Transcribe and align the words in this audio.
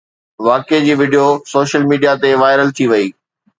واقعي 0.47 0.81
جي 0.85 0.93
video 1.01 1.27
social 1.53 1.81
media 1.91 2.11
تي 2.21 2.29
وائرل 2.41 2.69
ٿي 2.77 2.85
وئي 2.91 3.07